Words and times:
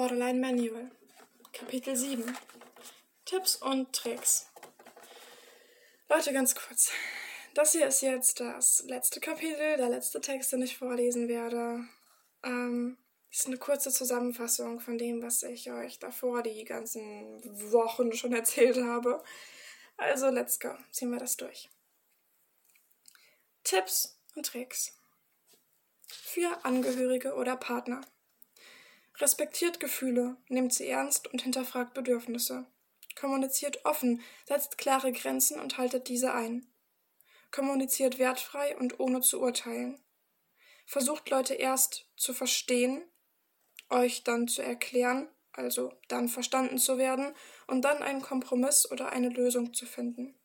Borderline 0.00 0.40
Manual. 0.40 0.90
Kapitel 1.52 1.94
7. 1.94 2.24
Tipps 3.26 3.56
und 3.56 3.92
Tricks. 3.92 4.46
Leute, 6.08 6.32
ganz 6.32 6.54
kurz. 6.54 6.90
Das 7.52 7.72
hier 7.72 7.86
ist 7.86 8.00
jetzt 8.00 8.40
das 8.40 8.82
letzte 8.86 9.20
Kapitel, 9.20 9.76
der 9.76 9.90
letzte 9.90 10.22
Text, 10.22 10.52
den 10.52 10.62
ich 10.62 10.78
vorlesen 10.78 11.28
werde. 11.28 11.84
Ähm, 12.42 12.96
ist 13.30 13.46
eine 13.46 13.58
kurze 13.58 13.90
Zusammenfassung 13.90 14.80
von 14.80 14.96
dem, 14.96 15.22
was 15.22 15.42
ich 15.42 15.70
euch 15.70 15.98
davor 15.98 16.42
die 16.42 16.64
ganzen 16.64 17.42
Wochen 17.70 18.14
schon 18.14 18.32
erzählt 18.32 18.78
habe. 18.78 19.22
Also, 19.98 20.30
let's 20.30 20.58
go. 20.58 20.74
Ziehen 20.90 21.10
wir 21.10 21.18
das 21.18 21.36
durch. 21.36 21.68
Tipps 23.64 24.18
und 24.34 24.46
Tricks. 24.46 24.98
Für 26.06 26.64
Angehörige 26.64 27.34
oder 27.34 27.54
Partner. 27.54 28.00
Respektiert 29.20 29.80
Gefühle, 29.80 30.36
nehmt 30.48 30.72
sie 30.72 30.88
ernst 30.88 31.28
und 31.28 31.42
hinterfragt 31.42 31.92
Bedürfnisse. 31.92 32.66
Kommuniziert 33.18 33.84
offen, 33.84 34.22
setzt 34.46 34.78
klare 34.78 35.12
Grenzen 35.12 35.60
und 35.60 35.76
haltet 35.76 36.08
diese 36.08 36.32
ein. 36.32 36.66
Kommuniziert 37.50 38.18
wertfrei 38.18 38.76
und 38.78 38.98
ohne 38.98 39.20
zu 39.20 39.40
urteilen. 39.40 40.02
Versucht 40.86 41.28
Leute 41.28 41.54
erst 41.54 42.06
zu 42.16 42.32
verstehen, 42.32 43.02
euch 43.90 44.24
dann 44.24 44.48
zu 44.48 44.62
erklären, 44.62 45.28
also 45.52 45.92
dann 46.08 46.28
verstanden 46.28 46.78
zu 46.78 46.96
werden 46.96 47.34
und 47.66 47.82
dann 47.82 48.02
einen 48.02 48.22
Kompromiss 48.22 48.90
oder 48.90 49.10
eine 49.10 49.28
Lösung 49.28 49.74
zu 49.74 49.84
finden. 49.84 50.40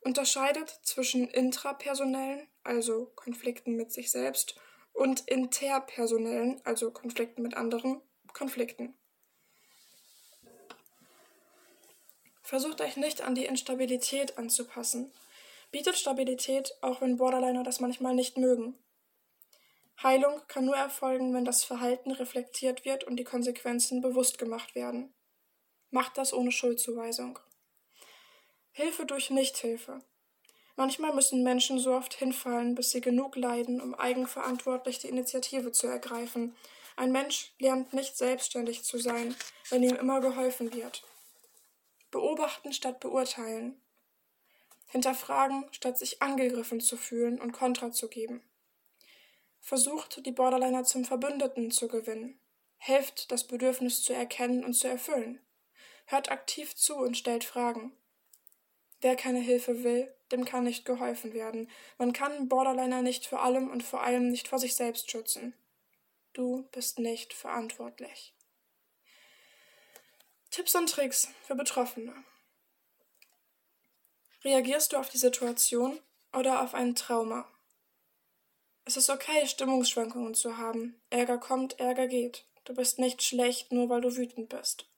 Unterscheidet 0.00 0.68
zwischen 0.82 1.28
intrapersonellen, 1.28 2.48
also 2.62 3.06
Konflikten 3.14 3.76
mit 3.76 3.92
sich 3.92 4.10
selbst, 4.10 4.60
und 4.98 5.28
interpersonellen, 5.28 6.60
also 6.64 6.90
Konflikten 6.90 7.42
mit 7.42 7.54
anderen, 7.54 8.00
Konflikten. 8.32 8.94
Versucht 12.42 12.80
euch 12.80 12.96
nicht 12.96 13.20
an 13.20 13.34
die 13.34 13.44
Instabilität 13.44 14.38
anzupassen. 14.38 15.12
Bietet 15.70 15.96
Stabilität, 15.96 16.72
auch 16.80 17.00
wenn 17.00 17.18
Borderliner 17.18 17.62
das 17.62 17.78
manchmal 17.78 18.14
nicht 18.14 18.36
mögen. 18.38 18.76
Heilung 20.02 20.40
kann 20.48 20.64
nur 20.64 20.76
erfolgen, 20.76 21.34
wenn 21.34 21.44
das 21.44 21.62
Verhalten 21.62 22.10
reflektiert 22.10 22.84
wird 22.84 23.04
und 23.04 23.16
die 23.16 23.24
Konsequenzen 23.24 24.00
bewusst 24.00 24.38
gemacht 24.38 24.74
werden. 24.74 25.14
Macht 25.90 26.18
das 26.18 26.32
ohne 26.32 26.50
Schuldzuweisung. 26.50 27.38
Hilfe 28.72 29.06
durch 29.06 29.30
Nichthilfe. 29.30 30.00
Manchmal 30.78 31.12
müssen 31.12 31.42
Menschen 31.42 31.80
so 31.80 31.92
oft 31.92 32.14
hinfallen, 32.14 32.76
bis 32.76 32.90
sie 32.90 33.00
genug 33.00 33.34
leiden, 33.34 33.80
um 33.80 33.96
eigenverantwortlich 33.96 35.00
die 35.00 35.08
Initiative 35.08 35.72
zu 35.72 35.88
ergreifen. 35.88 36.54
Ein 36.94 37.10
Mensch 37.10 37.52
lernt 37.58 37.94
nicht 37.94 38.16
selbstständig 38.16 38.84
zu 38.84 38.96
sein, 38.96 39.34
wenn 39.70 39.82
ihm 39.82 39.96
immer 39.96 40.20
geholfen 40.20 40.72
wird. 40.72 41.02
Beobachten 42.12 42.72
statt 42.72 43.00
beurteilen. 43.00 43.82
Hinterfragen 44.86 45.66
statt 45.72 45.98
sich 45.98 46.22
angegriffen 46.22 46.80
zu 46.80 46.96
fühlen 46.96 47.40
und 47.40 47.50
Kontra 47.50 47.90
zu 47.90 48.08
geben. 48.08 48.40
Versucht, 49.58 50.24
die 50.24 50.32
Borderliner 50.32 50.84
zum 50.84 51.04
Verbündeten 51.04 51.72
zu 51.72 51.88
gewinnen. 51.88 52.38
Helft, 52.76 53.32
das 53.32 53.48
Bedürfnis 53.48 54.04
zu 54.04 54.12
erkennen 54.12 54.64
und 54.64 54.74
zu 54.74 54.86
erfüllen. 54.86 55.40
Hört 56.06 56.30
aktiv 56.30 56.76
zu 56.76 56.94
und 56.94 57.16
stellt 57.16 57.42
Fragen. 57.42 57.96
Wer 59.00 59.16
keine 59.16 59.40
Hilfe 59.40 59.82
will, 59.82 60.14
dem 60.32 60.44
kann 60.44 60.64
nicht 60.64 60.84
geholfen 60.84 61.32
werden. 61.32 61.70
Man 61.98 62.12
kann 62.12 62.48
Borderliner 62.48 63.02
nicht 63.02 63.26
vor 63.26 63.42
allem 63.42 63.70
und 63.70 63.82
vor 63.82 64.02
allem 64.02 64.30
nicht 64.30 64.48
vor 64.48 64.58
sich 64.58 64.74
selbst 64.74 65.10
schützen. 65.10 65.54
Du 66.32 66.68
bist 66.72 66.98
nicht 66.98 67.32
verantwortlich. 67.32 68.34
Tipps 70.50 70.74
und 70.74 70.90
Tricks 70.90 71.28
für 71.42 71.54
Betroffene. 71.54 72.14
Reagierst 74.44 74.92
du 74.92 74.96
auf 74.96 75.08
die 75.08 75.18
Situation 75.18 76.00
oder 76.32 76.62
auf 76.62 76.74
ein 76.74 76.94
Trauma? 76.94 77.46
Es 78.84 78.96
ist 78.96 79.10
okay, 79.10 79.46
Stimmungsschwankungen 79.46 80.34
zu 80.34 80.56
haben. 80.56 81.00
Ärger 81.10 81.38
kommt, 81.38 81.78
Ärger 81.78 82.06
geht. 82.06 82.46
Du 82.64 82.74
bist 82.74 82.98
nicht 82.98 83.22
schlecht, 83.22 83.72
nur 83.72 83.88
weil 83.88 84.00
du 84.00 84.16
wütend 84.16 84.48
bist. 84.48 84.88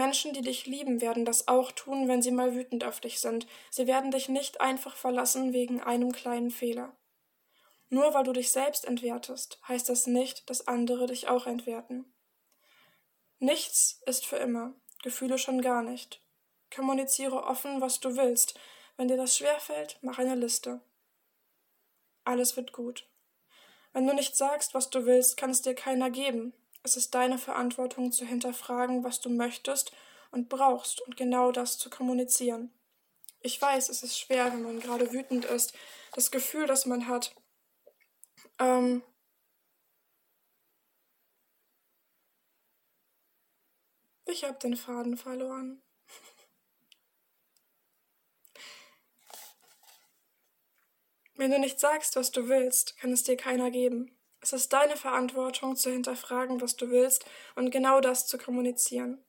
Menschen, 0.00 0.32
die 0.32 0.40
dich 0.40 0.64
lieben, 0.64 1.02
werden 1.02 1.26
das 1.26 1.46
auch 1.46 1.72
tun, 1.72 2.08
wenn 2.08 2.22
sie 2.22 2.30
mal 2.30 2.54
wütend 2.54 2.84
auf 2.84 3.00
dich 3.00 3.20
sind. 3.20 3.46
Sie 3.70 3.86
werden 3.86 4.10
dich 4.10 4.30
nicht 4.30 4.58
einfach 4.58 4.96
verlassen 4.96 5.52
wegen 5.52 5.82
einem 5.82 6.12
kleinen 6.12 6.50
Fehler. 6.50 6.96
Nur 7.90 8.14
weil 8.14 8.24
du 8.24 8.32
dich 8.32 8.50
selbst 8.50 8.86
entwertest, 8.86 9.60
heißt 9.68 9.90
das 9.90 10.06
nicht, 10.06 10.48
dass 10.48 10.66
andere 10.66 11.04
dich 11.04 11.28
auch 11.28 11.46
entwerten. 11.46 12.10
Nichts 13.40 14.00
ist 14.06 14.24
für 14.24 14.36
immer, 14.36 14.72
Gefühle 15.02 15.36
schon 15.36 15.60
gar 15.60 15.82
nicht. 15.82 16.24
Kommuniziere 16.74 17.44
offen, 17.44 17.82
was 17.82 18.00
du 18.00 18.16
willst. 18.16 18.58
Wenn 18.96 19.08
dir 19.08 19.18
das 19.18 19.36
schwerfällt, 19.36 19.98
mach 20.00 20.18
eine 20.18 20.34
Liste. 20.34 20.80
Alles 22.24 22.56
wird 22.56 22.72
gut. 22.72 23.06
Wenn 23.92 24.06
du 24.06 24.14
nicht 24.14 24.34
sagst, 24.34 24.72
was 24.72 24.88
du 24.88 25.04
willst, 25.04 25.36
kann 25.36 25.50
es 25.50 25.60
dir 25.60 25.74
keiner 25.74 26.08
geben. 26.08 26.54
Es 26.82 26.96
ist 26.96 27.14
deine 27.14 27.38
Verantwortung 27.38 28.10
zu 28.10 28.24
hinterfragen, 28.24 29.04
was 29.04 29.20
du 29.20 29.28
möchtest 29.28 29.92
und 30.30 30.48
brauchst 30.48 31.00
und 31.02 31.16
genau 31.16 31.52
das 31.52 31.78
zu 31.78 31.90
kommunizieren. 31.90 32.72
Ich 33.40 33.60
weiß, 33.60 33.88
es 33.88 34.02
ist 34.02 34.18
schwer, 34.18 34.52
wenn 34.52 34.62
man 34.62 34.80
gerade 34.80 35.12
wütend 35.12 35.44
ist. 35.44 35.74
Das 36.12 36.30
Gefühl, 36.30 36.66
das 36.66 36.86
man 36.86 37.06
hat, 37.06 37.34
ähm, 38.58 39.02
ich 44.26 44.44
habe 44.44 44.58
den 44.58 44.76
Faden 44.76 45.16
verloren. 45.16 45.82
Wenn 51.34 51.50
du 51.50 51.58
nicht 51.58 51.80
sagst, 51.80 52.16
was 52.16 52.30
du 52.30 52.48
willst, 52.48 52.96
kann 52.98 53.12
es 53.12 53.22
dir 53.24 53.36
keiner 53.36 53.70
geben. 53.70 54.19
Es 54.40 54.52
ist 54.52 54.72
deine 54.72 54.96
Verantwortung 54.96 55.76
zu 55.76 55.90
hinterfragen, 55.90 56.60
was 56.60 56.76
du 56.76 56.90
willst 56.90 57.26
und 57.56 57.70
genau 57.70 58.00
das 58.00 58.26
zu 58.26 58.38
kommunizieren. 58.38 59.22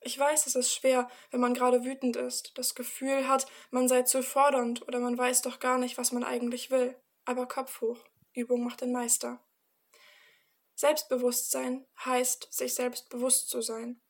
Ich 0.00 0.18
weiß, 0.18 0.46
es 0.46 0.54
ist 0.54 0.72
schwer, 0.72 1.10
wenn 1.30 1.40
man 1.40 1.54
gerade 1.54 1.84
wütend 1.84 2.16
ist, 2.16 2.56
das 2.56 2.74
Gefühl 2.74 3.26
hat, 3.26 3.46
man 3.70 3.88
sei 3.88 4.02
zu 4.02 4.22
fordernd 4.22 4.86
oder 4.86 5.00
man 5.00 5.18
weiß 5.18 5.42
doch 5.42 5.58
gar 5.58 5.78
nicht, 5.78 5.98
was 5.98 6.12
man 6.12 6.22
eigentlich 6.22 6.70
will. 6.70 6.96
Aber 7.24 7.48
Kopf 7.48 7.80
hoch. 7.80 7.98
Übung 8.32 8.62
macht 8.62 8.82
den 8.82 8.92
Meister. 8.92 9.40
Selbstbewusstsein 10.76 11.84
heißt, 12.04 12.52
sich 12.52 12.74
selbst 12.74 13.08
bewusst 13.08 13.48
zu 13.50 13.60
sein. 13.62 14.00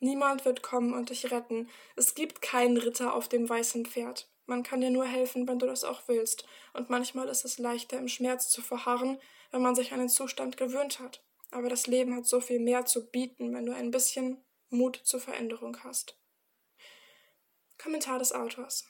Niemand 0.00 0.44
wird 0.44 0.62
kommen 0.62 0.92
und 0.92 1.10
dich 1.10 1.30
retten. 1.30 1.68
Es 1.94 2.14
gibt 2.14 2.42
keinen 2.42 2.76
Ritter 2.76 3.14
auf 3.14 3.28
dem 3.28 3.48
weißen 3.48 3.86
Pferd. 3.86 4.28
Man 4.46 4.62
kann 4.62 4.80
dir 4.80 4.90
nur 4.90 5.04
helfen, 5.04 5.46
wenn 5.46 5.58
du 5.58 5.66
das 5.66 5.84
auch 5.84 6.02
willst. 6.08 6.46
Und 6.72 6.90
manchmal 6.90 7.28
ist 7.28 7.44
es 7.44 7.58
leichter, 7.58 7.98
im 7.98 8.08
Schmerz 8.08 8.48
zu 8.48 8.62
verharren, 8.62 9.20
wenn 9.50 9.62
man 9.62 9.74
sich 9.74 9.92
an 9.92 9.98
den 9.98 10.08
Zustand 10.08 10.56
gewöhnt 10.56 11.00
hat. 11.00 11.24
Aber 11.50 11.68
das 11.68 11.86
Leben 11.86 12.14
hat 12.14 12.26
so 12.26 12.40
viel 12.40 12.60
mehr 12.60 12.84
zu 12.84 13.10
bieten, 13.10 13.54
wenn 13.54 13.66
du 13.66 13.74
ein 13.74 13.90
bisschen 13.90 14.44
Mut 14.70 15.00
zur 15.02 15.20
Veränderung 15.20 15.82
hast. 15.82 16.18
Kommentar 17.78 18.18
des 18.18 18.32
Autors. 18.32 18.86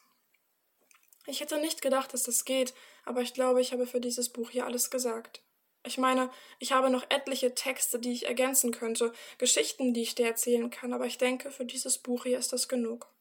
Ich 1.27 1.41
hätte 1.41 1.61
nicht 1.61 1.83
gedacht, 1.83 2.15
dass 2.15 2.23
das 2.23 2.45
geht, 2.45 2.75
aber 3.05 3.21
ich 3.21 3.35
glaube, 3.35 3.61
ich 3.61 3.73
habe 3.73 3.87
für 3.87 4.01
dieses 4.01 4.31
Buch 4.31 4.51
hier 4.51 4.65
alles 4.65 4.91
gesagt. 4.91 5.43
Ich 5.85 5.99
meine, 5.99 6.31
ich 6.59 6.73
habe 6.73 6.91
noch 6.91 7.05
etliche 7.11 7.55
Texte, 7.55 7.99
die 7.99 8.13
ich 8.13 8.27
ergänzen 8.27 8.73
könnte, 8.73 9.13
Geschichten, 9.37 9.95
die 9.95 10.03
ich 10.03 10.15
dir 10.15 10.27
erzählen 10.27 10.71
kann, 10.71 10.93
aber 10.93 11.07
ich 11.07 11.19
denke, 11.19 11.51
für 11.51 11.65
dieses 11.65 11.99
Buch 11.99 12.25
hier 12.25 12.39
ist 12.39 12.53
das 12.53 12.69
genug. 12.69 13.13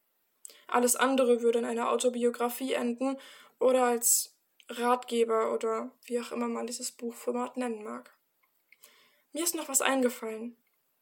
Alles 0.68 0.96
andere 0.96 1.42
würde 1.42 1.60
in 1.60 1.66
einer 1.66 1.92
Autobiografie 1.92 2.74
enden 2.74 3.18
oder 3.60 3.86
als 3.86 4.37
Ratgeber 4.70 5.54
oder 5.54 5.92
wie 6.06 6.20
auch 6.20 6.32
immer 6.32 6.48
man 6.48 6.68
dieses 6.68 6.92
Buchformat 6.92 7.58
nennen 7.58 7.84
mag. 7.84 8.14
Mir 9.32 9.44
ist 9.44 9.56
noch 9.56 9.70
was 9.70 9.82
eingefallen. 9.82 10.58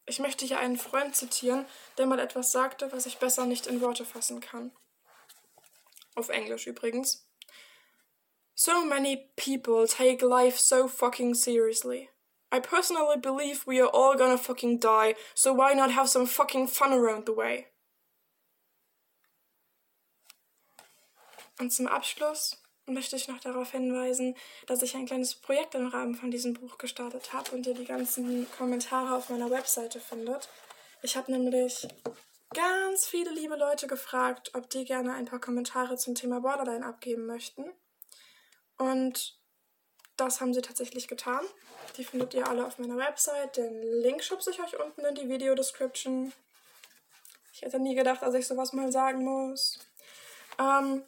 Ich 0.06 0.20
möchte 0.20 0.46
hier 0.46 0.58
einen 0.58 0.78
Freund 0.78 1.16
zitieren, 1.16 1.66
der 1.98 2.06
mal 2.06 2.20
etwas 2.20 2.52
sagte, 2.52 2.92
was 2.92 3.06
ich 3.06 3.18
besser 3.18 3.44
nicht 3.46 3.66
in 3.66 3.80
Worte 3.80 4.04
fassen 4.04 4.40
kann. 4.40 4.70
Auf 6.14 6.28
Englisch 6.28 6.66
übrigens. 6.66 7.28
So 8.54 8.84
many 8.84 9.28
people 9.36 9.86
take 9.86 10.24
life 10.24 10.58
so 10.58 10.88
fucking 10.88 11.34
seriously. 11.34 12.08
I 12.52 12.60
personally 12.60 13.18
believe 13.18 13.66
we 13.66 13.80
are 13.80 13.92
all 13.92 14.16
gonna 14.16 14.38
fucking 14.38 14.78
die, 14.80 15.16
so 15.34 15.52
why 15.52 15.74
not 15.74 15.90
have 15.90 16.08
some 16.08 16.26
fucking 16.26 16.68
fun 16.68 16.92
around 16.92 17.26
the 17.26 17.36
way? 17.36 17.66
Und 21.58 21.72
zum 21.72 21.88
Abschluss 21.88 22.56
möchte 22.86 23.16
ich 23.16 23.28
noch 23.28 23.40
darauf 23.40 23.72
hinweisen, 23.72 24.36
dass 24.66 24.82
ich 24.82 24.94
ein 24.94 25.06
kleines 25.06 25.34
Projekt 25.34 25.74
im 25.74 25.88
Rahmen 25.88 26.14
von 26.14 26.30
diesem 26.30 26.54
Buch 26.54 26.78
gestartet 26.78 27.32
habe 27.32 27.50
und 27.52 27.66
ihr 27.66 27.74
die 27.74 27.84
ganzen 27.84 28.46
Kommentare 28.56 29.14
auf 29.16 29.28
meiner 29.28 29.50
Webseite 29.50 30.00
findet. 30.00 30.48
Ich 31.02 31.16
habe 31.16 31.32
nämlich 31.32 31.86
ganz 32.54 33.06
viele 33.06 33.30
liebe 33.30 33.56
Leute 33.56 33.86
gefragt, 33.86 34.52
ob 34.54 34.70
die 34.70 34.84
gerne 34.84 35.14
ein 35.14 35.26
paar 35.26 35.40
Kommentare 35.40 35.96
zum 35.96 36.14
Thema 36.14 36.40
Borderline 36.40 36.86
abgeben 36.86 37.26
möchten. 37.26 37.64
Und 38.78 39.38
das 40.16 40.40
haben 40.40 40.54
sie 40.54 40.62
tatsächlich 40.62 41.08
getan. 41.08 41.44
die 41.96 42.04
findet 42.04 42.34
ihr 42.34 42.48
alle 42.48 42.66
auf 42.66 42.78
meiner 42.78 42.96
Website. 42.96 43.56
Den 43.56 43.82
Link 44.02 44.22
schubse 44.22 44.50
ich 44.50 44.60
euch 44.60 44.78
unten 44.78 45.02
in 45.02 45.14
die 45.14 45.28
Video-Description. 45.28 46.32
Ich 47.52 47.62
hätte 47.62 47.78
nie 47.78 47.94
gedacht, 47.94 48.22
dass 48.22 48.34
ich 48.34 48.46
sowas 48.46 48.72
mal 48.72 48.92
sagen 48.92 49.24
muss. 49.24 49.78
Ähm, 50.58 51.04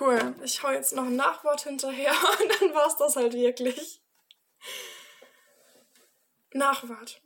cool. 0.00 0.34
Ich 0.44 0.62
hau 0.62 0.70
jetzt 0.70 0.94
noch 0.94 1.04
ein 1.04 1.16
Nachwort 1.16 1.62
hinterher 1.62 2.12
und 2.40 2.60
dann 2.60 2.74
war's 2.74 2.96
das 2.96 3.16
halt 3.16 3.34
wirklich. 3.34 4.00
Nachwort. 6.52 7.20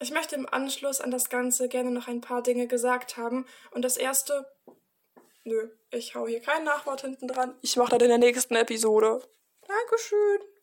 Ich 0.00 0.10
möchte 0.10 0.34
im 0.34 0.48
Anschluss 0.48 1.00
an 1.00 1.10
das 1.10 1.30
Ganze 1.30 1.68
gerne 1.68 1.90
noch 1.90 2.08
ein 2.08 2.20
paar 2.20 2.42
Dinge 2.42 2.66
gesagt 2.66 3.16
haben. 3.16 3.46
Und 3.70 3.82
das 3.82 3.96
erste, 3.96 4.46
nö, 5.44 5.70
ich 5.90 6.14
hau 6.14 6.26
hier 6.26 6.40
kein 6.40 6.64
Nachwort 6.64 7.00
hinten 7.00 7.28
dran. 7.28 7.54
Ich 7.62 7.76
mache 7.76 7.90
das 7.90 8.02
in 8.02 8.08
der 8.08 8.18
nächsten 8.18 8.54
Episode. 8.54 9.22
Dankeschön. 9.66 10.53